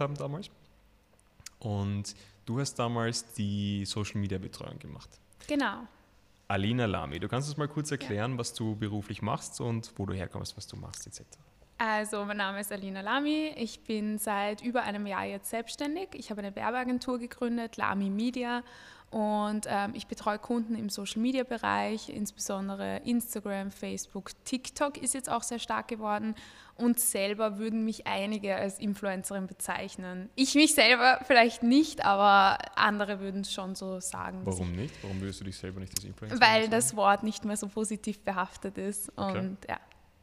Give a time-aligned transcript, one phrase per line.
[0.00, 0.50] haben damals.
[1.58, 2.14] Und
[2.46, 5.10] du hast damals die Social Media Betreuung gemacht.
[5.46, 5.86] Genau.
[6.48, 8.38] Alina Lamy, du kannst uns mal kurz erklären, ja.
[8.38, 11.22] was du beruflich machst und wo du herkommst, was du machst, etc.
[11.76, 13.52] Also, mein Name ist Alina Lamy.
[13.56, 16.08] Ich bin seit über einem Jahr jetzt selbstständig.
[16.14, 18.64] Ich habe eine Werbeagentur gegründet, Lamy Media.
[19.10, 25.58] Und ähm, ich betreue Kunden im Social-Media-Bereich, insbesondere Instagram, Facebook, TikTok ist jetzt auch sehr
[25.58, 26.34] stark geworden.
[26.76, 30.28] Und selber würden mich einige als Influencerin bezeichnen.
[30.36, 34.42] Ich mich selber vielleicht nicht, aber andere würden es schon so sagen.
[34.44, 34.94] Warum nicht?
[35.02, 36.70] Warum würdest du dich selber nicht als Influencerin Weil sagen?
[36.70, 39.10] das Wort nicht mehr so positiv behaftet ist.
[39.16, 39.38] Okay.
[39.38, 39.80] Und ja.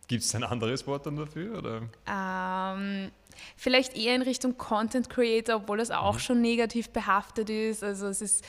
[0.07, 1.57] Gibt es ein anderes Wort dann dafür?
[1.57, 1.81] Oder?
[2.07, 3.11] Ähm,
[3.57, 6.19] vielleicht eher in Richtung Content Creator, obwohl das auch mhm.
[6.19, 7.83] schon negativ behaftet ist.
[7.83, 8.45] Also es ist,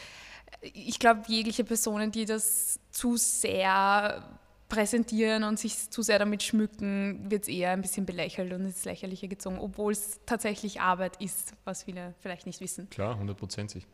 [0.60, 7.30] ich glaube, jegliche Personen, die das zu sehr präsentieren und sich zu sehr damit schmücken,
[7.30, 11.54] wird es eher ein bisschen belächelt und ins Lächerliche gezogen, obwohl es tatsächlich Arbeit ist,
[11.64, 12.90] was viele vielleicht nicht wissen.
[12.90, 13.86] Klar, hundertprozentig.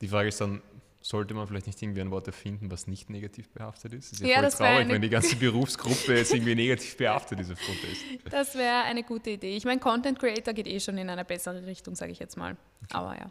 [0.00, 0.62] Die Frage ist dann,
[1.02, 4.06] sollte man vielleicht nicht irgendwie ein Wort erfinden, was nicht negativ behaftet ist?
[4.06, 7.52] Es ist ja, ja voll traurig, wenn die ganze Berufsgruppe jetzt irgendwie negativ behaftet ist
[7.52, 8.32] aufgrund ist.
[8.32, 9.54] Das wäre eine gute Idee.
[9.54, 12.56] Ich meine, Content Creator geht eh schon in eine bessere Richtung, sage ich jetzt mal.
[12.84, 12.94] Okay.
[12.94, 13.30] Aber ja.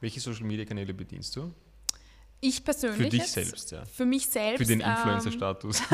[0.00, 1.52] Welche Social Media Kanäle bedienst du?
[2.40, 2.98] Ich persönlich.
[2.98, 3.84] Für dich jetzt, selbst, ja.
[3.84, 4.58] Für mich selbst.
[4.58, 5.82] Für den Influencer-Status.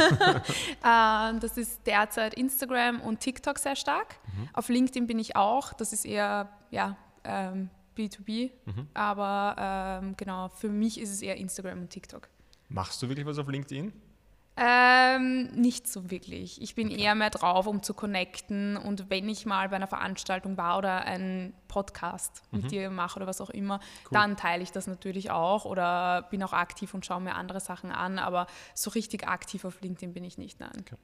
[0.86, 4.16] Ähm, das ist derzeit Instagram und TikTok sehr stark.
[4.26, 4.48] Mhm.
[4.52, 5.72] Auf LinkedIn bin ich auch.
[5.72, 8.50] Das ist eher ja, ähm, B2B.
[8.66, 8.88] Mhm.
[8.92, 9.56] Aber
[10.02, 12.28] ähm, genau, für mich ist es eher Instagram und TikTok.
[12.68, 13.92] Machst du wirklich was auf LinkedIn?
[14.56, 16.62] Ähm, nicht so wirklich.
[16.62, 17.00] Ich bin okay.
[17.00, 21.02] eher mehr drauf, um zu connecten und wenn ich mal bei einer Veranstaltung war oder
[21.02, 22.60] einen Podcast mhm.
[22.60, 24.10] mit dir mache oder was auch immer, cool.
[24.12, 27.90] dann teile ich das natürlich auch oder bin auch aktiv und schaue mir andere Sachen
[27.90, 30.72] an, aber so richtig aktiv auf LinkedIn bin ich nicht, nein.
[30.80, 30.96] Okay.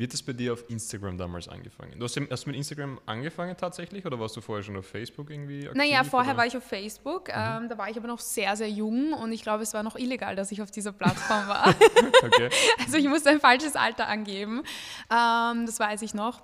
[0.00, 1.98] Hat das bei dir auf Instagram damals angefangen?
[1.98, 5.66] Du hast erst mit Instagram angefangen tatsächlich oder warst du vorher schon auf Facebook irgendwie
[5.66, 5.74] aktiv?
[5.74, 6.38] Naja, vorher oder?
[6.38, 7.28] war ich auf Facebook.
[7.28, 7.34] Mhm.
[7.34, 9.96] Ähm, da war ich aber noch sehr, sehr jung und ich glaube, es war noch
[9.96, 11.74] illegal, dass ich auf dieser Plattform war.
[12.22, 12.50] okay.
[12.84, 14.62] Also ich musste ein falsches Alter angeben.
[15.10, 16.42] Ähm, das weiß ich noch.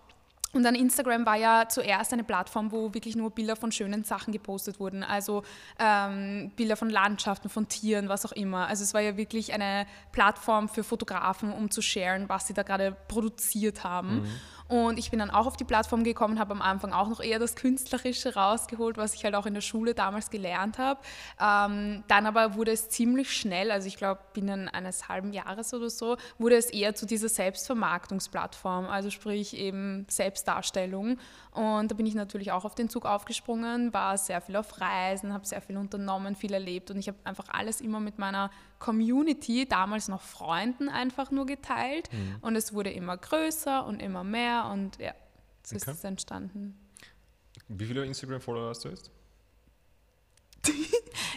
[0.53, 4.33] Und dann Instagram war ja zuerst eine Plattform, wo wirklich nur Bilder von schönen Sachen
[4.33, 5.03] gepostet wurden.
[5.03, 5.45] Also
[5.79, 8.67] ähm, Bilder von Landschaften, von Tieren, was auch immer.
[8.67, 12.63] Also es war ja wirklich eine Plattform für Fotografen, um zu sharen, was sie da
[12.65, 14.21] gerade produziert haben.
[14.21, 14.27] Mhm.
[14.69, 17.39] Und ich bin dann auch auf die Plattform gekommen, habe am Anfang auch noch eher
[17.39, 21.01] das Künstlerische rausgeholt, was ich halt auch in der Schule damals gelernt habe.
[21.41, 25.91] Ähm, dann aber wurde es ziemlich schnell, also ich glaube binnen eines halben Jahres oder
[25.91, 31.19] so, wurde es eher zu dieser Selbstvermarktungsplattform, also sprich eben Selbstdarstellung.
[31.53, 35.33] Und da bin ich natürlich auch auf den Zug aufgesprungen, war sehr viel auf Reisen,
[35.33, 38.51] habe sehr viel unternommen, viel erlebt und ich habe einfach alles immer mit meiner
[38.83, 42.13] Community, damals noch Freunden, einfach nur geteilt.
[42.13, 42.37] Mhm.
[42.41, 45.15] Und es wurde immer größer und immer mehr und ja,
[45.63, 45.91] so okay.
[45.91, 46.77] ist es entstanden.
[47.69, 49.13] Wie viele Instagram-Follower hast du jetzt?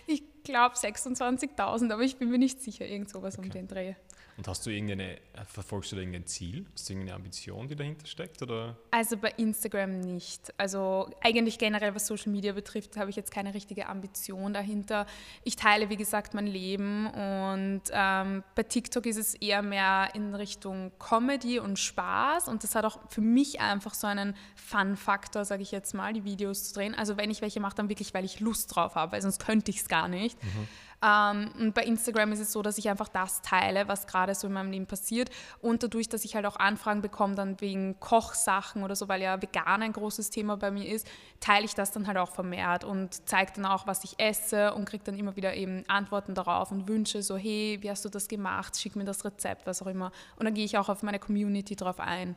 [0.08, 3.46] ich glaube 26.000, aber ich bin mir nicht sicher, irgend sowas okay.
[3.46, 3.94] um den Dreh.
[4.38, 6.66] Und hast du irgendeine, äh, verfolgst du da irgendein Ziel?
[6.74, 8.42] Hast du irgendeine Ambition, die dahinter steckt?
[8.42, 8.76] Oder?
[8.92, 10.54] Also bei Instagram nicht.
[10.58, 15.06] Also eigentlich generell, was Social Media betrifft, habe ich jetzt keine richtige Ambition dahinter.
[15.46, 20.36] Ich teile, wie gesagt, mein Leben und ähm, bei TikTok ist es eher mehr in
[20.36, 25.62] Richtung Comedy und Spaß und das hat auch für mich einfach so einen Fun-Faktor, sage
[25.62, 26.94] ich jetzt mal, die Videos zu drehen.
[26.94, 29.72] Also wenn ich welche mache, dann wirklich, weil ich Lust drauf habe, weil sonst könnte
[29.72, 30.42] ich es gar nicht.
[30.44, 30.68] Mhm.
[31.06, 34.48] Ähm, und bei Instagram ist es so, dass ich einfach das teile, was gerade so
[34.48, 35.30] in meinem Leben passiert.
[35.62, 39.40] Und dadurch, dass ich halt auch Anfragen bekomme, dann wegen Kochsachen oder so, weil ja
[39.42, 41.08] vegan ein großes Thema bei mir ist,
[41.40, 44.86] teile ich das dann halt auch vermehrt und zeige dann auch, was ich esse und
[44.86, 48.28] kriege dann immer wieder eben Antworten darauf und Wünsche, so hey, wie hast du das
[48.28, 50.12] gemacht, schick mir das Rezept, was auch immer.
[50.38, 52.36] Und dann gehe ich auch auf meine Community drauf ein.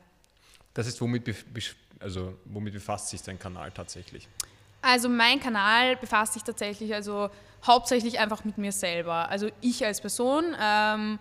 [0.75, 1.35] Das ist, womit,
[2.01, 4.29] also, womit befasst sich dein Kanal tatsächlich?
[4.81, 7.31] Also mein Kanal befasst sich tatsächlich also
[7.67, 9.29] hauptsächlich einfach mit mir selber.
[9.29, 11.19] Also ich als Person, ähm,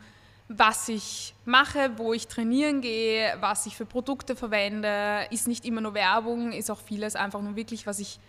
[0.50, 5.82] was ich mache, wo ich trainieren gehe, was ich für Produkte verwende, ist nicht immer
[5.82, 8.20] nur Werbung, ist auch vieles einfach nur wirklich, was ich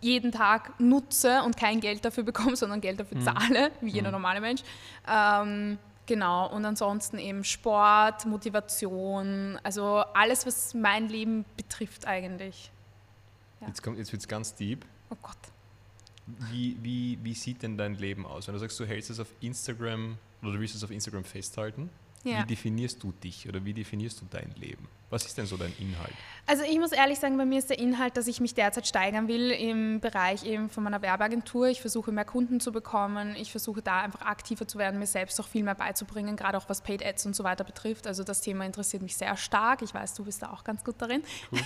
[0.00, 3.22] jeden Tag nutze und kein Geld dafür bekomme, sondern Geld dafür mhm.
[3.22, 4.12] zahle, wie jeder mhm.
[4.12, 4.62] normale Mensch.
[5.08, 12.70] Ähm, genau, und ansonsten eben Sport, Motivation, also alles, was mein Leben betrifft eigentlich.
[13.62, 13.68] Ja.
[13.68, 14.84] Jetzt, jetzt wird es ganz deep.
[15.10, 15.38] Oh Gott.
[16.50, 18.46] Wie, wie, wie sieht denn dein Leben aus?
[18.46, 21.90] Wenn du sagst, du hältst es auf Instagram oder du willst es auf Instagram festhalten,
[22.24, 22.42] ja.
[22.42, 24.88] wie definierst du dich oder wie definierst du dein Leben?
[25.12, 26.14] Was ist denn so dein Inhalt?
[26.46, 29.28] Also ich muss ehrlich sagen, bei mir ist der Inhalt, dass ich mich derzeit steigern
[29.28, 31.68] will im Bereich eben von meiner Werbeagentur.
[31.68, 33.36] Ich versuche mehr Kunden zu bekommen.
[33.36, 36.68] Ich versuche da einfach aktiver zu werden, mir selbst auch viel mehr beizubringen, gerade auch
[36.68, 38.06] was Paid Ads und so weiter betrifft.
[38.06, 39.82] Also das Thema interessiert mich sehr stark.
[39.82, 41.22] Ich weiß, du bist da auch ganz gut darin.
[41.52, 41.60] Cool.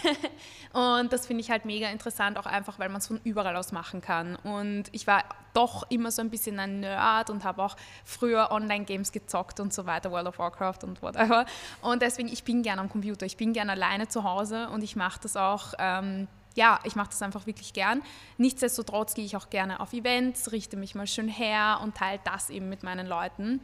[1.01, 3.71] und das finde ich halt mega interessant, auch einfach, weil man es von überall aus
[3.71, 4.35] machen kann.
[4.35, 5.23] Und ich war
[5.55, 9.87] doch immer so ein bisschen ein Nerd und habe auch früher Online-Games gezockt und so
[9.87, 11.47] weiter, World of Warcraft und whatever.
[11.81, 13.25] Und deswegen, ich bin gerne am Computer.
[13.25, 15.75] Ich bin gerne alleine zu Hause und ich mache das auch.
[15.79, 18.03] Ähm, ja, ich mache das einfach wirklich gern.
[18.39, 22.51] Nichtsdestotrotz gehe ich auch gerne auf Events, richte mich mal schön her und teile das
[22.51, 23.61] eben mit meinen Leuten.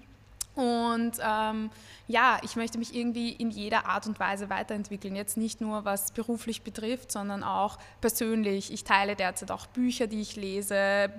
[0.55, 1.71] Und ähm,
[2.09, 5.17] ja, ich möchte mich irgendwie in jeder Art und Weise weiterentwickeln.
[5.17, 8.71] Jetzt nicht nur was beruflich betrifft, sondern auch persönlich.
[8.71, 11.11] Ich teile derzeit auch Bücher, die ich lese, äh,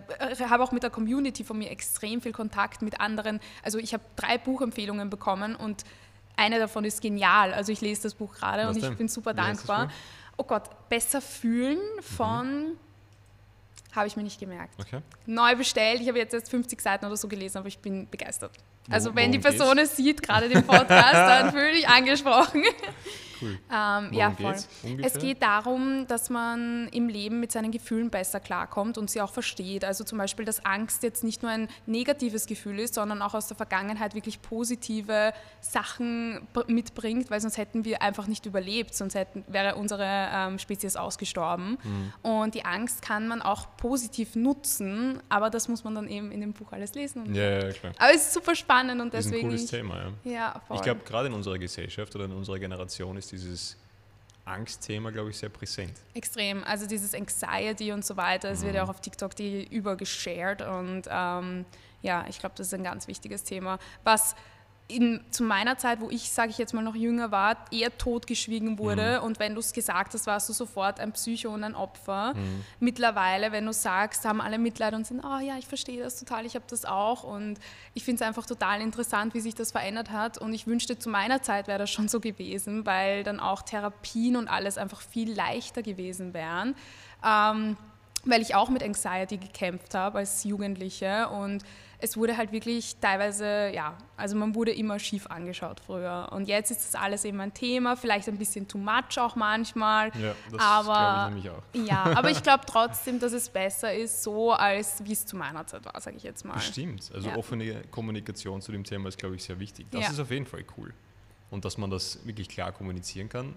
[0.47, 3.39] habe auch mit der Community von mir extrem viel Kontakt mit anderen.
[3.63, 5.83] Also ich habe drei Buchempfehlungen bekommen und
[6.35, 7.53] eine davon ist genial.
[7.53, 9.89] Also ich lese das Buch gerade und ich bin super dankbar.
[10.38, 12.69] Oh Gott, besser fühlen von.
[12.69, 12.77] Mhm.
[13.95, 14.74] Habe ich mir nicht gemerkt.
[14.80, 15.01] Okay.
[15.27, 16.01] Neu bestellt.
[16.01, 18.51] Ich habe jetzt erst 50 Seiten oder so gelesen, aber ich bin begeistert.
[18.89, 19.91] Also wenn die Person geht's?
[19.91, 22.63] es sieht, gerade den Podcast, dann fühle ich angesprochen.
[23.41, 23.59] Cool.
[23.69, 24.56] Ähm, ja, voll.
[25.01, 29.31] Es geht darum, dass man im Leben mit seinen Gefühlen besser klarkommt und sie auch
[29.31, 29.83] versteht.
[29.83, 33.47] Also zum Beispiel, dass Angst jetzt nicht nur ein negatives Gefühl ist, sondern auch aus
[33.47, 39.44] der Vergangenheit wirklich positive Sachen mitbringt, weil sonst hätten wir einfach nicht überlebt, sonst hätten,
[39.47, 41.77] wäre unsere ähm, Spezies ausgestorben.
[41.83, 42.13] Mhm.
[42.21, 46.39] Und die Angst kann man auch positiv nutzen, aber das muss man dann eben in
[46.39, 47.33] dem Buch alles lesen.
[47.33, 47.94] ja, ja, klar.
[47.97, 49.49] Aber es ist super spannend und deswegen.
[49.51, 50.31] Das ist ein cooles Thema, ja.
[50.31, 50.77] ja voll.
[50.77, 53.77] Ich glaube, gerade in unserer Gesellschaft oder in unserer Generation ist dieses
[54.45, 55.93] Angstthema, glaube ich, sehr präsent.
[56.13, 56.63] Extrem.
[56.63, 58.65] Also dieses Anxiety und so weiter, es mhm.
[58.65, 61.65] wird ja auch auf TikTok die übergeshared und ähm,
[62.01, 64.35] ja, ich glaube, das ist ein ganz wichtiges Thema, was
[64.88, 68.77] in, zu meiner Zeit, wo ich, sage ich jetzt mal, noch jünger war, eher totgeschwiegen
[68.77, 69.19] wurde.
[69.19, 69.25] Mhm.
[69.25, 72.33] Und wenn du es gesagt hast, warst du sofort ein Psycho und ein Opfer.
[72.35, 72.63] Mhm.
[72.80, 76.45] Mittlerweile, wenn du sagst, haben alle Mitleid und sind, oh ja, ich verstehe das total,
[76.45, 77.24] ich habe das auch.
[77.24, 77.59] Und
[77.94, 80.38] ich finde es einfach total interessant, wie sich das verändert hat.
[80.38, 84.35] Und ich wünschte, zu meiner Zeit wäre das schon so gewesen, weil dann auch Therapien
[84.35, 86.75] und alles einfach viel leichter gewesen wären.
[87.25, 87.77] Ähm,
[88.25, 91.63] weil ich auch mit Anxiety gekämpft habe als Jugendliche und
[92.03, 96.27] es wurde halt wirklich teilweise, ja, also man wurde immer schief angeschaut früher.
[96.33, 100.11] Und jetzt ist das alles eben ein Thema, vielleicht ein bisschen too much auch manchmal.
[100.21, 101.63] Ja, das aber, ich nämlich auch.
[101.89, 105.65] Ja, aber ich glaube trotzdem, dass es besser ist so, als wie es zu meiner
[105.65, 106.59] Zeit war, sage ich jetzt mal.
[106.59, 107.09] Stimmt.
[107.13, 107.38] Also ja.
[107.38, 109.88] offene Kommunikation zu dem Thema ist, glaube ich, sehr wichtig.
[109.89, 110.09] Das ja.
[110.09, 110.94] ist auf jeden Fall cool.
[111.51, 113.56] Und dass man das wirklich klar kommunizieren kann,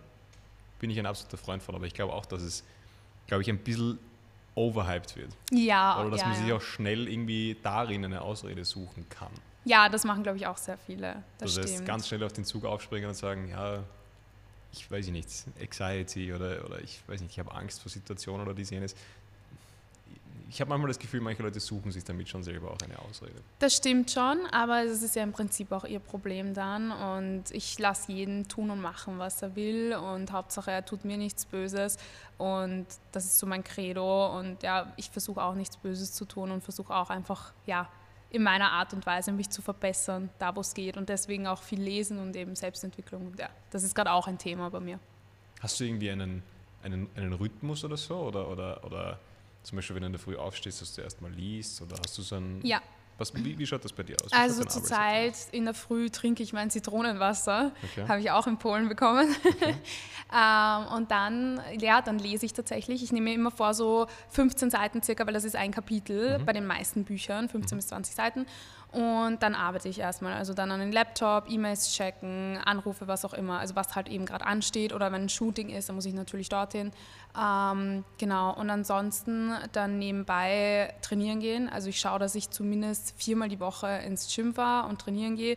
[0.78, 1.74] bin ich ein absoluter Freund von.
[1.74, 2.62] Aber ich glaube auch, dass es,
[3.26, 3.98] glaube ich, ein bisschen
[4.56, 5.30] overhyped wird.
[5.52, 6.00] Ja.
[6.00, 9.30] Oder dass ja, man sich auch schnell irgendwie darin eine Ausrede suchen kann.
[9.64, 11.22] Ja, das machen, glaube ich, auch sehr viele.
[11.38, 13.84] Das, das heißt, ganz schnell auf den Zug aufspringen und sagen, ja,
[14.72, 15.28] ich weiß nicht,
[15.60, 18.94] Anxiety oder, oder ich weiß nicht, ich habe Angst vor Situationen oder dies, jenes
[20.48, 23.34] ich habe manchmal das Gefühl, manche Leute suchen sich damit schon selber auch eine Ausrede.
[23.58, 26.92] Das stimmt schon, aber es ist ja im Prinzip auch ihr Problem dann.
[26.92, 29.94] Und ich lasse jeden tun und machen, was er will.
[29.96, 31.98] Und Hauptsache, er tut mir nichts Böses.
[32.38, 34.38] Und das ist so mein Credo.
[34.38, 37.88] Und ja, ich versuche auch nichts Böses zu tun und versuche auch einfach, ja,
[38.30, 40.96] in meiner Art und Weise mich zu verbessern, da wo es geht.
[40.96, 43.32] Und deswegen auch viel lesen und eben Selbstentwicklung.
[43.38, 45.00] Ja, das ist gerade auch ein Thema bei mir.
[45.60, 46.42] Hast du irgendwie einen,
[46.84, 48.16] einen, einen Rhythmus oder so?
[48.16, 49.18] Oder, oder, oder
[49.66, 52.22] zum Beispiel, wenn du in der Früh aufstehst, dass du erstmal liest oder hast du
[52.22, 52.60] so ein.
[52.62, 52.80] Ja.
[53.18, 54.30] Was, wie, wie, schaut das bei dir aus?
[54.30, 57.72] Wie also zurzeit in der Früh trinke ich mein Zitronenwasser.
[57.82, 58.06] Okay.
[58.06, 59.34] Habe ich auch in Polen bekommen.
[59.42, 59.74] Okay.
[60.34, 63.02] ähm, und dann, ja, dann lese ich tatsächlich.
[63.02, 66.44] Ich nehme mir immer vor, so 15 Seiten circa, weil das ist ein Kapitel mhm.
[66.44, 67.78] bei den meisten Büchern, 15 mhm.
[67.78, 68.46] bis 20 Seiten.
[68.92, 70.34] Und dann arbeite ich erstmal.
[70.34, 73.58] Also dann an den Laptop, E-Mails checken, Anrufe, was auch immer.
[73.58, 74.92] Also was halt eben gerade ansteht.
[74.92, 76.92] Oder wenn ein Shooting ist, dann muss ich natürlich dorthin.
[77.38, 78.54] Ähm, genau.
[78.54, 81.68] Und ansonsten dann nebenbei trainieren gehen.
[81.68, 85.56] Also ich schaue, dass ich zumindest viermal die Woche ins Gym fahre und trainieren gehe.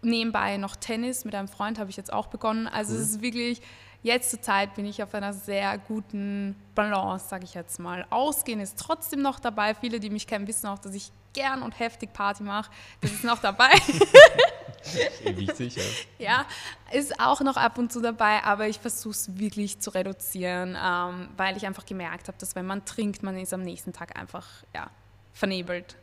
[0.00, 2.66] Nebenbei noch Tennis mit einem Freund habe ich jetzt auch begonnen.
[2.66, 3.00] Also cool.
[3.00, 3.60] es ist wirklich
[4.02, 8.06] jetzt zur Zeit bin ich auf einer sehr guten Balance, sage ich jetzt mal.
[8.10, 9.74] Ausgehen ist trotzdem noch dabei.
[9.74, 12.70] Viele, die mich kennen, wissen auch, dass ich gern und heftig Party mache.
[13.00, 13.70] Das ist noch dabei.
[15.24, 15.82] Wichtig, ja.
[16.18, 16.46] Ja,
[16.92, 21.28] ist auch noch ab und zu dabei, aber ich versuche es wirklich zu reduzieren, ähm,
[21.36, 24.46] weil ich einfach gemerkt habe, dass wenn man trinkt, man ist am nächsten Tag einfach
[24.74, 24.90] ja,
[25.32, 25.96] vernebelt.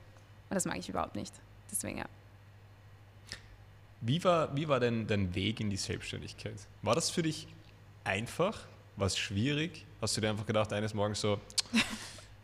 [0.50, 1.34] Und das mag ich überhaupt nicht.
[1.72, 2.06] Deswegen ja.
[4.02, 6.56] Wie war, wie war denn dein Weg in die Selbstständigkeit?
[6.84, 7.48] War das für dich
[8.04, 8.60] einfach?
[8.98, 9.86] War es schwierig?
[10.00, 11.40] Hast du dir einfach gedacht, eines Morgens so,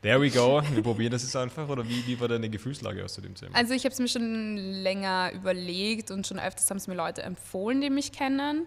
[0.01, 0.63] There we go.
[0.71, 1.69] Wir probieren das jetzt einfach.
[1.69, 3.55] Oder wie, wie war deine Gefühlslage aus dem Thema?
[3.55, 7.21] Also ich habe es mir schon länger überlegt und schon öfters haben es mir Leute
[7.21, 8.65] empfohlen, die mich kennen.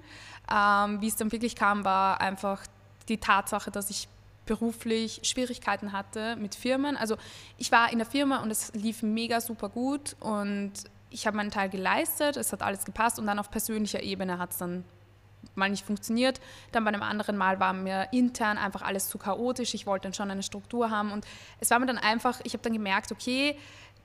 [0.51, 2.63] Ähm, wie es dann wirklich kam, war einfach
[3.09, 4.09] die Tatsache, dass ich
[4.47, 6.97] beruflich Schwierigkeiten hatte mit Firmen.
[6.97, 7.17] Also
[7.59, 10.73] ich war in der Firma und es lief mega super gut und
[11.11, 14.51] ich habe meinen Teil geleistet, es hat alles gepasst und dann auf persönlicher Ebene hat
[14.51, 14.85] es dann
[15.55, 16.41] mal nicht funktioniert.
[16.73, 19.75] Dann bei einem anderen Mal war mir intern einfach alles zu chaotisch.
[19.75, 21.27] Ich wollte dann schon eine Struktur haben und
[21.61, 23.57] es war mir dann einfach, ich habe dann gemerkt, okay,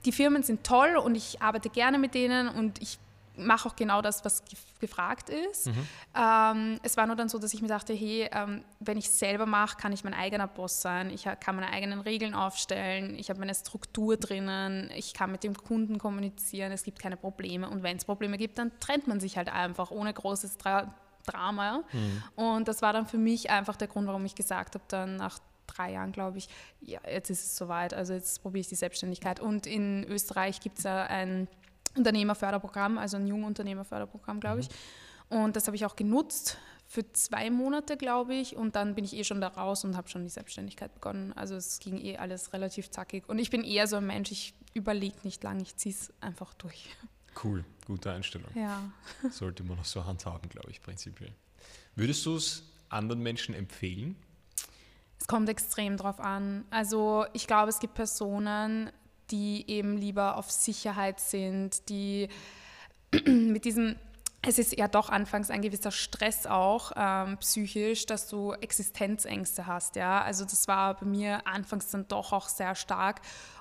[0.04, 2.98] die Firmen sind toll und ich arbeite gerne mit denen und ich
[3.36, 4.42] mache auch genau das, was
[4.80, 5.66] gefragt ist.
[5.66, 5.88] Mhm.
[6.14, 9.18] Ähm, es war nur dann so, dass ich mir dachte, hey, ähm, wenn ich es
[9.18, 11.10] selber mache, kann ich mein eigener Boss sein.
[11.10, 13.18] Ich kann meine eigenen Regeln aufstellen.
[13.18, 14.90] Ich habe meine Struktur drinnen.
[14.94, 16.72] Ich kann mit dem Kunden kommunizieren.
[16.72, 17.68] Es gibt keine Probleme.
[17.68, 20.94] Und wenn es Probleme gibt, dann trennt man sich halt einfach ohne großes Dra
[21.26, 21.84] Drama.
[21.92, 22.22] Mhm.
[22.36, 25.38] Und das war dann für mich einfach der Grund, warum ich gesagt habe, dann nach
[25.66, 26.48] drei Jahren, glaube ich,
[26.80, 27.94] ja, jetzt ist es soweit.
[27.94, 29.40] Also jetzt probiere ich die Selbstständigkeit.
[29.40, 31.48] Und in Österreich gibt es ja ein
[31.96, 34.68] Unternehmerförderprogramm, also ein Jungunternehmerförderprogramm, glaube ich.
[34.68, 35.42] Mhm.
[35.42, 38.56] Und das habe ich auch genutzt für zwei Monate, glaube ich.
[38.56, 41.32] Und dann bin ich eh schon da raus und habe schon die Selbstständigkeit begonnen.
[41.34, 43.28] Also es ging eh alles relativ zackig.
[43.28, 46.52] Und ich bin eher so ein Mensch, ich überlege nicht lange, ich ziehe es einfach
[46.54, 46.88] durch.
[47.42, 48.50] Cool, gute Einstellung.
[48.54, 48.90] Ja.
[49.30, 51.32] Sollte man noch so handhaben, glaube ich, prinzipiell.
[51.94, 54.16] Würdest du es anderen Menschen empfehlen?
[55.18, 56.64] Es kommt extrem drauf an.
[56.70, 58.90] Also ich glaube, es gibt Personen,
[59.30, 62.28] die eben lieber auf Sicherheit sind, die
[63.26, 63.96] mit diesem,
[64.42, 69.96] es ist ja doch anfangs ein gewisser Stress auch ähm, psychisch, dass du Existenzängste hast,
[69.96, 70.22] ja.
[70.22, 73.20] Also das war bei mir anfangs dann doch auch sehr stark.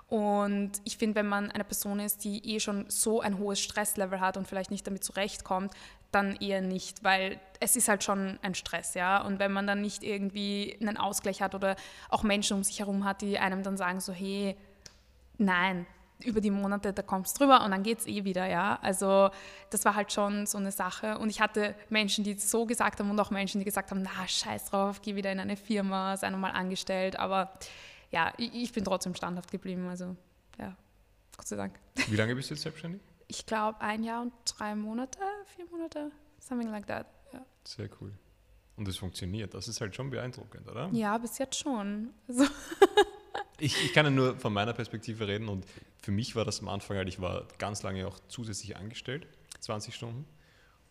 [0.09, 4.19] Und ich finde, wenn man eine Person ist, die eh schon so ein hohes Stresslevel
[4.19, 5.73] hat und vielleicht nicht damit zurechtkommt,
[6.11, 9.21] dann eher nicht, weil es ist halt schon ein Stress, ja.
[9.21, 11.75] Und wenn man dann nicht irgendwie einen Ausgleich hat oder
[12.09, 14.57] auch Menschen um sich herum hat, die einem dann sagen so, hey,
[15.39, 15.87] Nein,
[16.25, 18.77] über die Monate, da kommst drüber und dann geht es eh wieder, ja.
[18.81, 19.29] Also
[19.69, 21.17] das war halt schon so eine Sache.
[21.17, 24.27] Und ich hatte Menschen, die so gesagt haben und auch Menschen, die gesagt haben, na,
[24.27, 27.17] scheiß drauf, geh wieder in eine Firma, sei nochmal angestellt.
[27.17, 27.53] Aber
[28.11, 29.87] ja, ich, ich, bin trotzdem standhaft geblieben.
[29.87, 30.15] Also
[30.57, 30.75] ja,
[31.37, 31.79] Gott sei Dank.
[32.07, 33.01] Wie lange bist du jetzt selbstständig?
[33.27, 35.19] Ich glaube ein Jahr und drei Monate,
[35.55, 37.05] vier Monate, something like that.
[37.31, 37.45] Ja.
[37.63, 38.11] Sehr cool.
[38.75, 39.53] Und es funktioniert.
[39.53, 40.89] Das ist halt schon beeindruckend, oder?
[40.91, 42.11] Ja, bis jetzt schon.
[42.27, 42.45] Also
[43.59, 45.65] ich, ich kann ja nur von meiner Perspektive reden und
[46.01, 49.27] für mich war das am Anfang halt, ich war ganz lange auch zusätzlich angestellt,
[49.59, 50.25] 20 Stunden.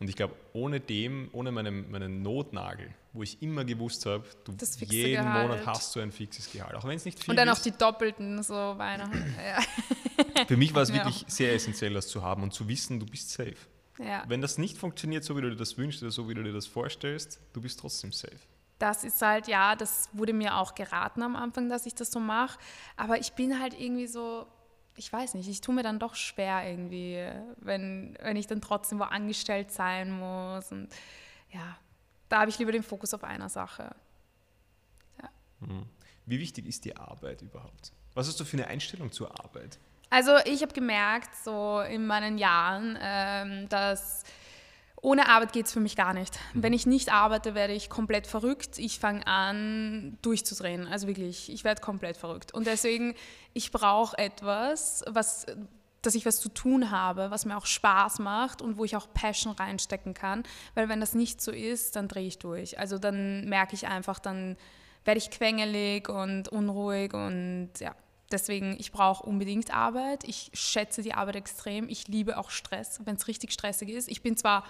[0.01, 4.53] Und ich glaube, ohne dem, ohne meinen, meinen Notnagel, wo ich immer gewusst habe, du
[4.87, 5.49] jeden Gehalt.
[5.49, 7.29] Monat hast du ein fixes Gehalt, auch wenn es nicht viel ist.
[7.31, 9.35] Und dann ist, auch die doppelten, so Weihnachten.
[9.45, 10.45] ja.
[10.47, 11.31] Für mich war es wirklich auch.
[11.31, 13.57] sehr essentiell, das zu haben und zu wissen, du bist safe.
[13.99, 14.23] Ja.
[14.29, 16.53] Wenn das nicht funktioniert, so wie du dir das wünschst oder so wie du dir
[16.53, 18.39] das vorstellst, du bist trotzdem safe
[18.79, 22.21] das ist halt, ja, das wurde mir auch geraten am Anfang, dass ich das so
[22.21, 22.59] mache.
[22.97, 24.47] Aber ich bin halt irgendwie so,
[24.99, 27.25] ich weiß nicht, ich tue mir dann doch schwer irgendwie,
[27.57, 30.73] wenn, wenn ich dann trotzdem wo angestellt sein muss.
[30.73, 30.89] Und
[31.51, 31.79] ja,
[32.29, 33.95] da habe ich lieber den Fokus auf einer Sache.
[35.23, 35.31] Ja.
[35.61, 35.87] Hm.
[36.27, 37.93] Wie wichtig ist die Arbeit überhaupt?
[38.15, 39.79] Was hast du für eine Einstellung zur Arbeit?
[40.11, 44.25] Also ich habe gemerkt, so in meinen Jahren, ähm, dass
[45.01, 46.39] ohne Arbeit geht es für mich gar nicht.
[46.55, 46.63] Mhm.
[46.63, 48.79] Wenn ich nicht arbeite, werde ich komplett verrückt.
[48.79, 50.87] Ich fange an, durchzudrehen.
[50.87, 52.53] Also wirklich, ich werde komplett verrückt.
[52.53, 53.15] Und deswegen,
[53.55, 55.47] ich brauche etwas, was,
[56.03, 59.13] dass ich was zu tun habe, was mir auch Spaß macht und wo ich auch
[59.13, 60.43] Passion reinstecken kann.
[60.75, 62.79] Weil wenn das nicht so ist, dann drehe ich durch.
[62.79, 64.57] Also dann merke ich einfach, dann
[65.05, 67.95] werde ich quengelig und unruhig und ja.
[68.31, 70.23] Deswegen, ich brauche unbedingt Arbeit.
[70.25, 71.89] Ich schätze die Arbeit extrem.
[71.89, 74.07] Ich liebe auch Stress, wenn es richtig stressig ist.
[74.07, 74.65] Ich bin zwar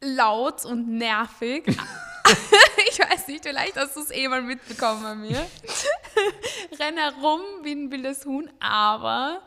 [0.00, 1.66] laut und nervig.
[2.90, 5.38] ich weiß nicht, vielleicht hast du es eh mal mitbekommen bei mir.
[6.78, 9.42] Renn herum wie ein wildes Huhn, aber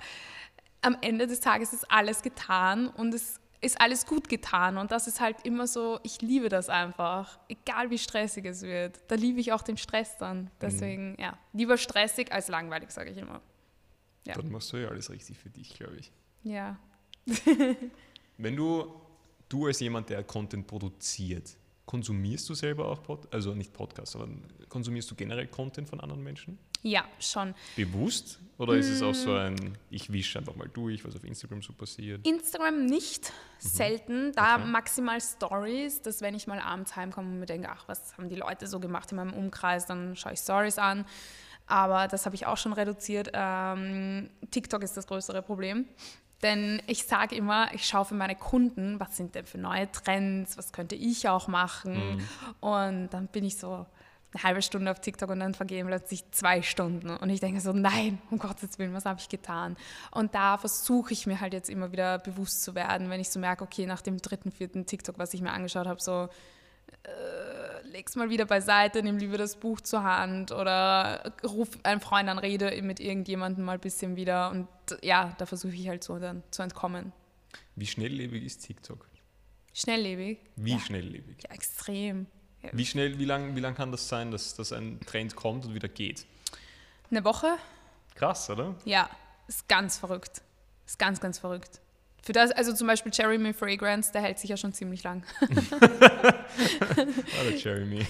[0.81, 4.77] am Ende des Tages ist alles getan und es ist alles gut getan.
[4.77, 7.39] Und das ist halt immer so, ich liebe das einfach.
[7.47, 8.99] Egal wie stressig es wird.
[9.07, 10.51] Da liebe ich auch den Stress dann.
[10.61, 11.19] Deswegen, mhm.
[11.19, 13.41] ja, lieber stressig als langweilig, sage ich immer.
[14.27, 14.35] Ja.
[14.35, 16.11] Dann machst du ja alles richtig für dich, glaube ich.
[16.43, 16.77] Ja.
[18.37, 18.93] Wenn du
[19.49, 24.27] du als jemand, der Content produziert, konsumierst du selber auch, Pod also nicht Podcasts, aber
[24.69, 26.57] konsumierst du generell Content von anderen Menschen?
[26.81, 27.55] Ja, schon.
[27.75, 28.39] Bewusst?
[28.57, 28.79] Oder mm.
[28.79, 32.25] ist es auch so ein, ich wische einfach mal durch, was auf Instagram so passiert?
[32.27, 33.67] Instagram nicht, mhm.
[33.67, 34.31] selten.
[34.33, 34.65] Da okay.
[34.65, 38.35] maximal Stories, dass wenn ich mal abends heimkomme und mir denke, ach, was haben die
[38.35, 41.05] Leute so gemacht in meinem Umkreis, dann schaue ich Stories an.
[41.65, 43.31] Aber das habe ich auch schon reduziert.
[43.33, 45.85] Ähm, TikTok ist das größere Problem.
[46.43, 50.57] Denn ich sage immer, ich schaue für meine Kunden, was sind denn für neue Trends,
[50.57, 52.17] was könnte ich auch machen.
[52.17, 52.27] Mhm.
[52.59, 53.85] Und dann bin ich so,
[54.33, 57.09] eine halbe Stunde auf TikTok und dann vergehen plötzlich zwei Stunden.
[57.09, 59.77] Und ich denke so, nein, um Gottes Willen, was habe ich getan?
[60.11, 63.39] Und da versuche ich mir halt jetzt immer wieder bewusst zu werden, wenn ich so
[63.39, 66.29] merke, okay, nach dem dritten, vierten TikTok, was ich mir angeschaut habe, so,
[67.03, 72.29] äh, leg's mal wieder beiseite, nimm lieber das Buch zur Hand oder ruf einen Freund
[72.29, 74.49] an, rede mit irgendjemandem mal ein bisschen wieder.
[74.51, 74.67] Und
[75.01, 77.11] ja, da versuche ich halt so dann zu entkommen.
[77.75, 79.07] Wie schnelllebig ist TikTok?
[79.73, 80.39] Schnelllebig?
[80.55, 80.79] Wie ja.
[80.79, 81.43] schnelllebig?
[81.43, 82.27] Ja, extrem.
[82.71, 85.73] Wie schnell, wie lang, wie lang kann das sein, dass, dass ein Trend kommt und
[85.73, 86.25] wieder geht?
[87.11, 87.57] Eine Woche.
[88.15, 88.75] Krass, oder?
[88.85, 89.09] Ja,
[89.47, 90.41] ist ganz verrückt.
[90.85, 91.81] Ist ganz, ganz verrückt.
[92.25, 95.23] Für das, also zum Beispiel Jeremy Fragrance, der hält sich ja schon ziemlich lang.
[96.95, 97.99] der Jeremy.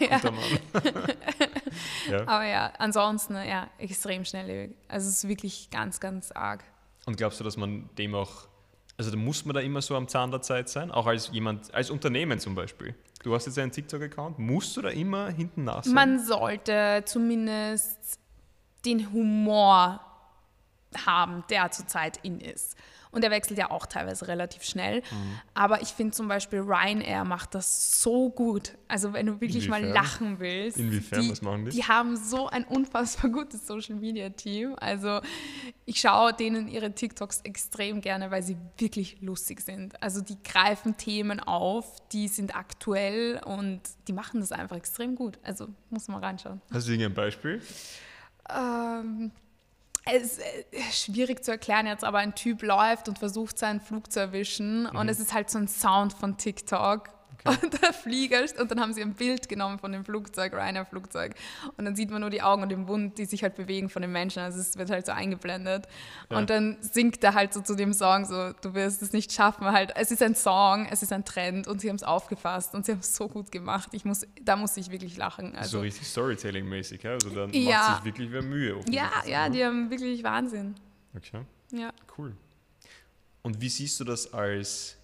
[0.00, 0.20] ja.
[2.10, 2.20] ja.
[2.22, 4.76] Aber ja, ansonsten, ja, extrem schnelllebig.
[4.88, 6.64] Also es ist wirklich ganz, ganz arg.
[7.06, 8.48] Und glaubst du, dass man dem auch,
[8.96, 11.72] also da muss man da immer so am Zahn der Zeit sein, auch als jemand,
[11.72, 12.96] als Unternehmen zum Beispiel?
[13.22, 14.40] Du hast jetzt einen TikTok-Account.
[14.40, 15.94] Musst du da immer hinten nach sein?
[15.94, 18.18] Man sollte zumindest
[18.84, 20.00] den Humor
[21.06, 22.76] haben, der zurzeit in ist.
[23.12, 25.00] Und er wechselt ja auch teilweise relativ schnell.
[25.00, 25.40] Mhm.
[25.52, 28.72] Aber ich finde zum Beispiel Ryanair macht das so gut.
[28.88, 29.82] Also wenn du wirklich Inwiefern?
[29.82, 30.78] mal lachen willst.
[30.78, 31.72] Inwiefern, die, was machen die?
[31.72, 34.76] Die haben so ein unfassbar gutes Social-Media-Team.
[34.80, 35.20] Also
[35.84, 40.02] ich schaue denen ihre TikToks extrem gerne, weil sie wirklich lustig sind.
[40.02, 45.38] Also die greifen Themen auf, die sind aktuell und die machen das einfach extrem gut.
[45.42, 46.62] Also muss man reinschauen.
[46.72, 47.60] Hast du irgendein Beispiel?
[48.48, 49.32] Ähm,
[50.04, 54.10] es ist äh, schwierig zu erklären jetzt, aber ein Typ läuft und versucht seinen Flug
[54.10, 54.96] zu erwischen mhm.
[54.96, 57.10] und es ist halt so ein Sound von TikTok
[57.44, 57.58] Okay.
[57.62, 61.34] Und der Flieger, und dann haben sie ein Bild genommen von dem Flugzeug, Ryanair-Flugzeug.
[61.76, 64.02] Und dann sieht man nur die Augen und den Mund, die sich halt bewegen von
[64.02, 64.40] den Menschen.
[64.40, 65.86] Also es wird halt so eingeblendet.
[66.30, 66.38] Ja.
[66.38, 69.66] Und dann singt er halt so zu dem Song so, du wirst es nicht schaffen.
[69.66, 72.86] Halt, es ist ein Song, es ist ein Trend und sie haben es aufgefasst und
[72.86, 73.88] sie haben es so gut gemacht.
[73.92, 75.54] Ich muss, da muss ich wirklich lachen.
[75.56, 77.12] Also, so richtig Storytelling-mäßig, ja?
[77.12, 77.78] Also dann ja.
[77.78, 78.80] macht sich wirklich wer Mühe.
[78.90, 80.74] Ja, ja, die haben wirklich Wahnsinn.
[81.16, 81.42] Okay.
[81.72, 81.92] Ja.
[82.16, 82.34] Cool.
[83.42, 84.96] Und wie siehst du das als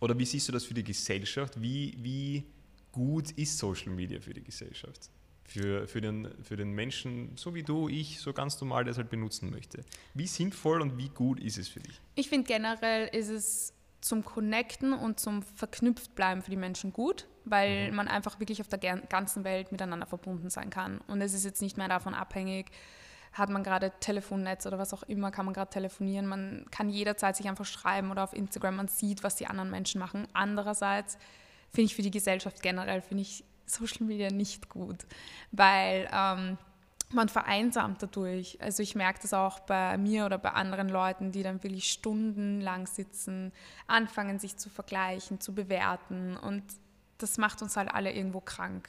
[0.00, 1.60] oder wie siehst du das für die Gesellschaft?
[1.60, 2.44] Wie, wie
[2.92, 5.10] gut ist Social Media für die Gesellschaft?
[5.44, 8.98] Für, für, den, für den Menschen, so wie du, ich, so ganz normal, der es
[8.98, 9.84] halt benutzen möchte.
[10.12, 12.00] Wie sinnvoll und wie gut ist es für dich?
[12.16, 17.90] Ich finde generell ist es zum Connecten und zum Verknüpftbleiben für die Menschen gut, weil
[17.90, 17.96] mhm.
[17.96, 20.98] man einfach wirklich auf der ganzen Welt miteinander verbunden sein kann.
[21.06, 22.70] Und es ist jetzt nicht mehr davon abhängig,
[23.36, 26.26] hat man gerade Telefonnetz oder was auch immer, kann man gerade telefonieren.
[26.26, 29.98] Man kann jederzeit sich einfach schreiben oder auf Instagram, man sieht, was die anderen Menschen
[29.98, 30.26] machen.
[30.32, 31.18] Andererseits
[31.70, 35.06] finde ich für die Gesellschaft generell, finde ich Social Media nicht gut,
[35.50, 36.56] weil ähm,
[37.12, 38.58] man vereinsamt dadurch.
[38.60, 42.86] Also ich merke das auch bei mir oder bei anderen Leuten, die dann wirklich stundenlang
[42.86, 43.52] sitzen,
[43.86, 46.62] anfangen sich zu vergleichen, zu bewerten und
[47.18, 48.88] das macht uns halt alle irgendwo krank.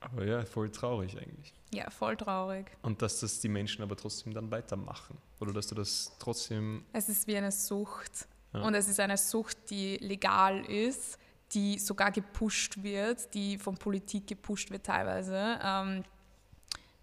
[0.00, 1.52] Aber ja, voll traurig eigentlich.
[1.72, 2.66] Ja, voll traurig.
[2.82, 5.16] Und dass das die Menschen aber trotzdem dann weitermachen.
[5.38, 6.84] Oder dass du das trotzdem.
[6.92, 8.26] Es ist wie eine Sucht.
[8.52, 8.62] Ja.
[8.62, 11.18] Und es ist eine Sucht, die legal ist,
[11.52, 15.58] die sogar gepusht wird, die von Politik gepusht wird teilweise.
[15.62, 16.04] Ähm,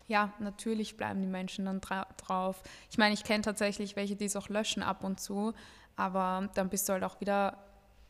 [0.07, 2.61] ja, natürlich bleiben die Menschen dann dra drauf.
[2.89, 5.53] Ich meine, ich kenne tatsächlich welche, die es auch löschen ab und zu,
[5.95, 7.57] aber dann bist du halt auch wieder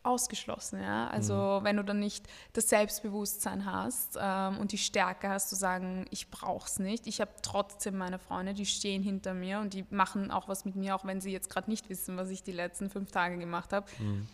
[0.08, 0.82] ausgeschlossen.
[0.82, 1.08] Ja?
[1.08, 1.64] Also mhm.
[1.64, 6.30] wenn du dann nicht das Selbstbewusstsein hast ähm, und die Stärke hast zu sagen, ich
[6.30, 7.08] brauche es nicht.
[7.08, 10.76] Ich habe trotzdem meine Freunde, die stehen hinter mir und die machen auch was mit
[10.76, 13.74] mir, auch wenn sie jetzt gerade nicht wissen, was ich die letzten fünf Tage gemacht
[13.74, 13.86] habe.
[14.00, 14.28] Mhm.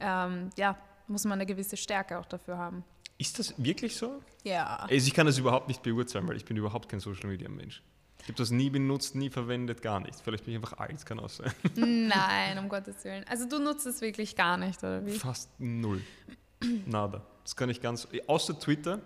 [0.00, 2.84] Ähm, ja, muss man eine gewisse Stärke auch dafür haben.
[3.18, 4.22] Ist das wirklich so?
[4.44, 4.76] Ja.
[4.76, 7.82] Also ich kann das überhaupt nicht beurteilen, weil ich bin überhaupt kein Social Media Mensch.
[8.22, 10.20] Ich habe das nie benutzt, nie verwendet, gar nicht.
[10.22, 11.52] Vielleicht bin ich einfach alt, kann auch sein.
[11.76, 13.24] Nein, um Gottes Willen.
[13.28, 15.12] Also du nutzt es wirklich gar nicht, oder wie?
[15.12, 16.02] Fast null.
[16.86, 17.22] Nada.
[17.42, 19.00] Das kann ich ganz, außer Twitter.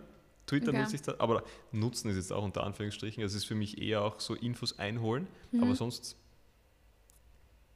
[0.47, 0.83] Twitter okay.
[0.83, 3.23] nutze ich da, aber nutzen ist jetzt auch unter Anführungsstrichen.
[3.23, 5.63] Es ist für mich eher auch so Infos einholen, mhm.
[5.63, 6.17] aber sonst.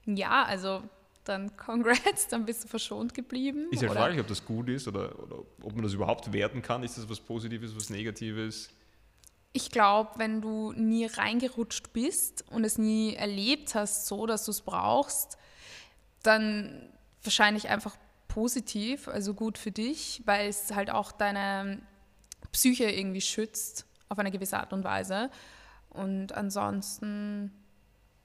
[0.05, 0.83] Ja, also
[1.24, 3.68] dann congrats, dann bist du verschont geblieben.
[3.70, 6.83] Ist ja fraglich, ob das gut ist oder, oder ob man das überhaupt werten kann.
[6.83, 8.70] Ist das was Positives, was Negatives?
[9.58, 14.52] Ich glaube, wenn du nie reingerutscht bist und es nie erlebt hast, so dass du
[14.52, 15.36] es brauchst,
[16.22, 16.88] dann
[17.24, 17.96] wahrscheinlich einfach
[18.28, 21.82] positiv, also gut für dich, weil es halt auch deine
[22.52, 25.28] Psyche irgendwie schützt auf eine gewisse Art und Weise.
[25.90, 27.50] Und ansonsten,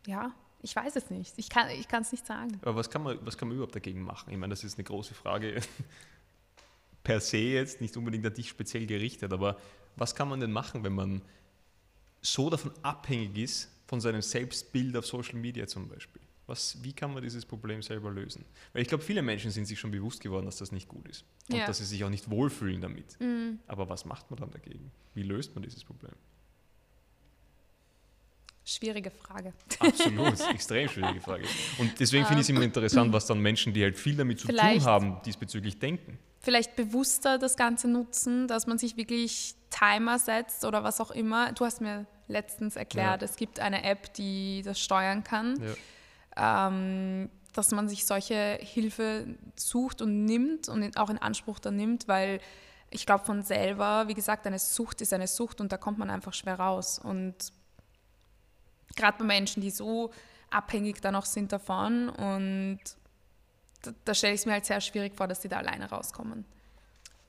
[0.06, 1.34] ja, ich weiß es nicht.
[1.38, 2.60] Ich kann es ich nicht sagen.
[2.62, 4.32] Aber was kann, man, was kann man überhaupt dagegen machen?
[4.32, 5.62] Ich meine, das ist eine große Frage
[7.04, 9.58] per se jetzt, nicht unbedingt an dich speziell gerichtet, aber
[9.96, 11.22] was kann man denn machen, wenn man
[12.22, 16.22] so davon abhängig ist, von seinem Selbstbild auf Social Media zum Beispiel?
[16.48, 18.46] was, wie kann man dieses Problem selber lösen?
[18.74, 21.24] Weil ich glaube, viele Menschen sind sich schon bewusst geworden, dass das nicht gut ist
[21.50, 21.66] und ja.
[21.66, 23.20] dass sie sich auch nicht wohlfühlen damit.
[23.20, 23.60] Mhm.
[23.68, 24.92] Aber was macht man dann dagegen?
[25.14, 26.14] Wie löst man dieses Problem?
[28.74, 29.54] Schwierige Frage.
[29.80, 31.44] Absolut, extrem schwierige Frage.
[31.78, 34.48] Und deswegen finde ich es immer interessant, was dann Menschen, die halt viel damit zu
[34.48, 36.18] tun haben, diesbezüglich denken.
[36.40, 41.52] Vielleicht bewusster das Ganze nutzen, dass man sich wirklich Timer setzt oder was auch immer.
[41.54, 43.28] Du hast mir letztens erklärt, ja.
[43.28, 45.62] es gibt eine App, die das steuern kann.
[46.36, 46.68] Ja.
[46.68, 52.08] Ähm, dass man sich solche Hilfe sucht und nimmt und auch in Anspruch dann nimmt,
[52.08, 52.40] weil
[52.90, 56.10] ich glaube von selber, wie gesagt, eine Sucht ist eine Sucht und da kommt man
[56.10, 57.00] einfach schwer raus.
[57.00, 57.36] Und
[58.96, 60.12] gerade bei Menschen, die so
[60.50, 62.80] abhängig dann auch sind davon und
[63.82, 66.46] da, da stelle ich es mir halt sehr schwierig vor, dass die da alleine rauskommen.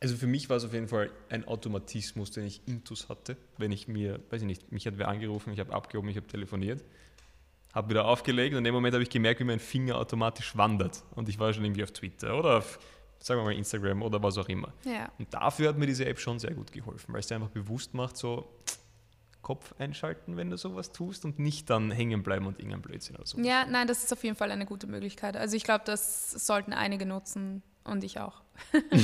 [0.00, 3.72] Also für mich war es auf jeden Fall ein Automatismus, den ich intus hatte, wenn
[3.72, 6.84] ich mir, weiß ich nicht, mich hat wer angerufen, ich habe abgehoben, ich habe telefoniert,
[7.72, 11.02] habe wieder aufgelegt und in dem Moment habe ich gemerkt, wie mein Finger automatisch wandert
[11.14, 12.78] und ich war schon irgendwie auf Twitter oder auf,
[13.18, 14.74] sagen wir mal, Instagram oder was auch immer.
[14.84, 15.10] Ja.
[15.18, 17.94] Und dafür hat mir diese App schon sehr gut geholfen, weil es dir einfach bewusst
[17.94, 18.46] macht, so
[19.44, 23.26] Kopf einschalten, wenn du sowas tust und nicht dann hängen bleiben und irgendein Blödsinn oder
[23.26, 23.38] so.
[23.38, 25.36] Ja, nein, das ist auf jeden Fall eine gute Möglichkeit.
[25.36, 28.42] Also ich glaube, das sollten einige nutzen und ich auch.
[28.90, 29.02] es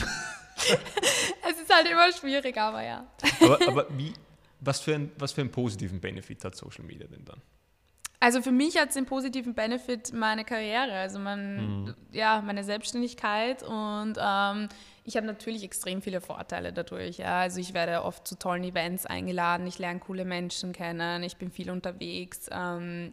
[1.60, 3.06] ist halt immer schwierig, aber ja.
[3.40, 4.12] aber, aber wie,
[4.58, 7.40] was, für ein, was für einen positiven Benefit hat Social Media denn dann?
[8.22, 11.94] Also für mich hat es den positiven Benefit meine Karriere, also mein, mhm.
[12.12, 14.68] ja, meine Selbstständigkeit und ähm,
[15.04, 17.18] ich habe natürlich extrem viele Vorteile dadurch.
[17.18, 17.40] Ja.
[17.40, 21.50] Also ich werde oft zu tollen Events eingeladen, ich lerne coole Menschen kennen, ich bin
[21.50, 23.12] viel unterwegs, ähm,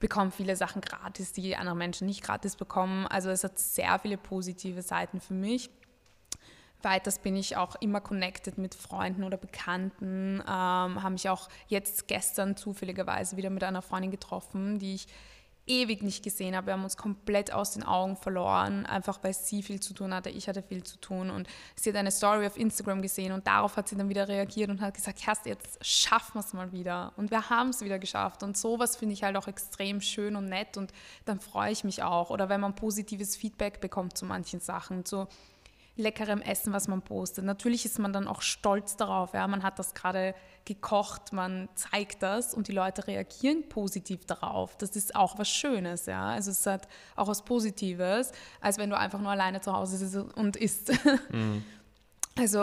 [0.00, 3.06] bekomme viele Sachen gratis, die andere Menschen nicht gratis bekommen.
[3.06, 5.70] Also es hat sehr viele positive Seiten für mich.
[6.82, 10.40] Weiters bin ich auch immer connected mit Freunden oder Bekannten.
[10.40, 15.08] Ähm, habe mich auch jetzt gestern zufälligerweise wieder mit einer Freundin getroffen, die ich
[15.68, 16.68] ewig nicht gesehen habe.
[16.68, 20.30] Wir haben uns komplett aus den Augen verloren, einfach weil sie viel zu tun hatte.
[20.30, 21.30] Ich hatte viel zu tun.
[21.30, 24.70] Und sie hat eine Story auf Instagram gesehen und darauf hat sie dann wieder reagiert
[24.70, 27.12] und hat gesagt, Kerst, jetzt schaffen wir es mal wieder.
[27.16, 28.42] Und wir haben es wieder geschafft.
[28.42, 30.92] Und sowas finde ich halt auch extrem schön und nett und
[31.24, 32.30] dann freue ich mich auch.
[32.30, 35.28] Oder wenn man positives Feedback bekommt zu manchen Sachen, zu
[35.98, 37.44] leckerem Essen, was man postet.
[37.44, 39.34] Natürlich ist man dann auch stolz darauf.
[39.34, 39.46] Ja?
[39.46, 40.34] Man hat das gerade
[40.64, 44.76] gekocht, man zeigt das und die Leute reagieren positiv darauf.
[44.76, 46.06] Das ist auch was Schönes.
[46.06, 46.28] Ja?
[46.28, 50.36] Also es hat auch was Positives, als wenn du einfach nur alleine zu Hause sitzt
[50.36, 50.92] und isst.
[51.30, 51.64] Mhm.
[52.40, 52.60] Also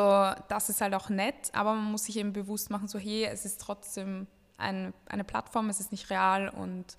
[0.48, 3.44] das ist halt auch nett, aber man muss sich eben bewusst machen, so hey, es
[3.44, 4.26] ist trotzdem
[4.58, 6.96] ein, eine Plattform, es ist nicht real und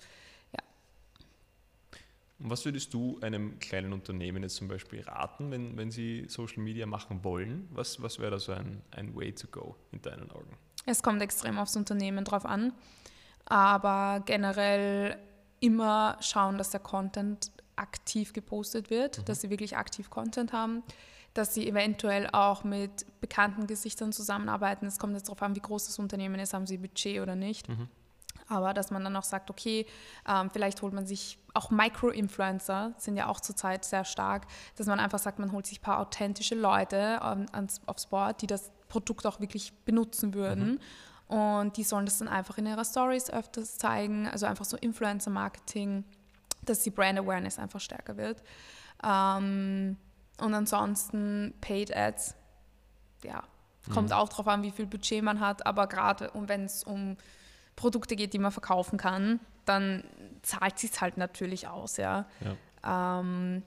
[2.39, 6.61] und was würdest du einem kleinen Unternehmen jetzt zum Beispiel raten, wenn, wenn sie Social
[6.61, 7.67] Media machen wollen?
[7.71, 10.55] Was, was wäre da so ein, ein Way to go in deinen Augen?
[10.85, 12.73] Es kommt extrem aufs Unternehmen drauf an,
[13.45, 15.17] aber generell
[15.59, 19.25] immer schauen, dass der Content aktiv gepostet wird, mhm.
[19.25, 20.83] dass sie wirklich aktiv Content haben,
[21.33, 24.85] dass sie eventuell auch mit bekannten Gesichtern zusammenarbeiten.
[24.85, 27.67] Es kommt jetzt darauf an, wie groß das Unternehmen ist, haben sie Budget oder nicht.
[27.67, 27.89] Mhm
[28.49, 29.85] aber dass man dann auch sagt, okay,
[30.27, 34.99] ähm, vielleicht holt man sich auch Micro-Influencer, sind ja auch zurzeit sehr stark, dass man
[34.99, 38.71] einfach sagt, man holt sich ein paar authentische Leute ähm, ans, aufs Board, die das
[38.87, 40.79] Produkt auch wirklich benutzen würden.
[41.29, 41.35] Mhm.
[41.35, 46.05] Und die sollen das dann einfach in ihrer Stories öfters zeigen, also einfach so Influencer-Marketing,
[46.63, 48.41] dass die Brand Awareness einfach stärker wird.
[49.03, 49.97] Ähm,
[50.39, 52.35] und ansonsten Paid Ads,
[53.23, 53.43] ja,
[53.93, 54.15] kommt mhm.
[54.15, 57.17] auch darauf an, wie viel Budget man hat, aber gerade wenn es um
[57.77, 60.03] Produkte geht, die man verkaufen kann, dann
[60.41, 62.25] zahlt sich halt natürlich aus, ja.
[62.83, 63.19] ja.
[63.19, 63.63] Ähm,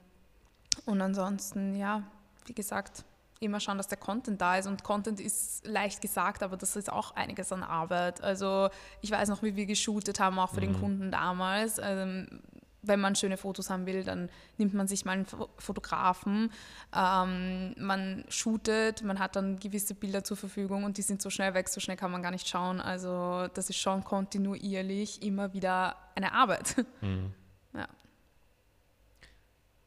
[0.85, 2.03] und ansonsten, ja,
[2.45, 3.03] wie gesagt,
[3.39, 4.67] immer schauen, dass der Content da ist.
[4.67, 8.21] Und Content ist leicht gesagt, aber das ist auch einiges an Arbeit.
[8.21, 8.69] Also
[9.01, 10.73] ich weiß noch, wie wir geshootet haben, auch für mhm.
[10.73, 11.79] den Kunden damals.
[11.81, 12.41] Ähm,
[12.83, 16.51] wenn man schöne Fotos haben will, dann nimmt man sich mal einen Fotografen,
[16.95, 21.53] ähm, man shootet, man hat dann gewisse Bilder zur Verfügung und die sind so schnell
[21.53, 22.81] weg, so schnell kann man gar nicht schauen.
[22.81, 26.75] Also das ist schon kontinuierlich immer wieder eine Arbeit.
[27.01, 27.33] Mhm.
[27.73, 27.87] Ja.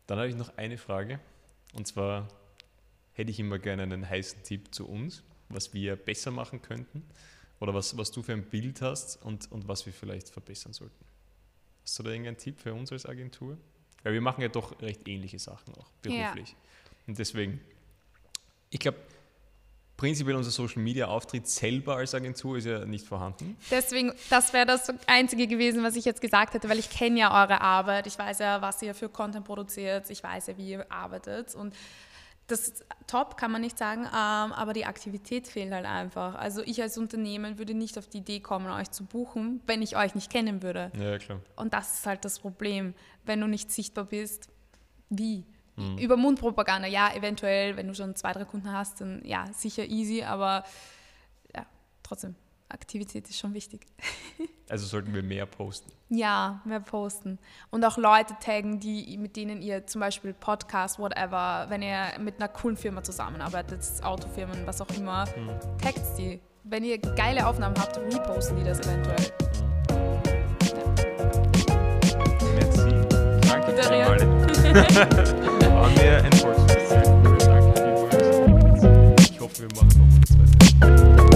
[0.07, 1.21] Dann habe ich noch eine Frage
[1.75, 2.29] und zwar
[3.13, 7.05] hätte ich immer gerne einen heißen Tipp zu uns, was wir besser machen könnten
[7.61, 11.05] oder was, was du für ein Bild hast und, und was wir vielleicht verbessern sollten.
[11.85, 13.59] Hast du da irgendeinen Tipp für uns als Agentur?
[14.03, 16.51] Weil wir machen ja doch recht ähnliche Sachen auch beruflich.
[16.51, 16.57] Ja.
[17.07, 17.61] Und deswegen,
[18.71, 18.99] ich glaube,
[19.97, 23.57] prinzipiell unser Social Media Auftritt selber als Agentur ist ja nicht vorhanden.
[23.71, 27.43] Deswegen, das wäre das Einzige gewesen, was ich jetzt gesagt hätte, weil ich kenne ja
[27.43, 28.07] eure Arbeit.
[28.07, 30.09] Ich weiß ja, was ihr für Content produziert.
[30.11, 31.55] Ich weiß ja, wie ihr arbeitet.
[31.55, 31.75] Und
[32.47, 36.35] das top kann man nicht sagen, ähm, aber die Aktivität fehlt halt einfach.
[36.35, 39.97] Also ich als Unternehmen würde nicht auf die Idee kommen, euch zu buchen, wenn ich
[39.97, 40.93] euch nicht kennen würde.
[40.99, 41.41] Ja, klar.
[41.57, 42.95] Und das ist halt das Problem.
[43.25, 44.49] Wenn du nicht sichtbar bist,
[45.09, 45.45] wie?
[45.77, 45.99] Mhm.
[45.99, 50.23] Über Mundpropaganda, ja, eventuell, wenn du schon zwei, drei Kunden hast, dann ja, sicher easy,
[50.23, 50.65] aber
[51.55, 51.67] ja,
[52.03, 52.37] trotzdem.
[52.69, 53.87] Aktivität ist schon wichtig.
[54.71, 55.93] Also sollten wir mehr posten.
[56.09, 57.39] Ja, mehr posten.
[57.71, 62.37] Und auch Leute taggen, die, mit denen ihr zum Beispiel Podcast, whatever, wenn ihr mit
[62.39, 65.51] einer coolen Firma zusammenarbeitet, Autofirmen, was auch immer, hm.
[65.83, 66.41] taggt die.
[66.65, 69.33] Wenn ihr geile Aufnahmen habt, reposten die das eventuell.
[72.55, 72.91] Merci.
[73.47, 73.91] Danke für
[75.75, 76.31] Waren wir ein
[77.45, 79.31] Danke vielmals.
[79.31, 81.34] Ich hoffe, wir machen noch eine zweite.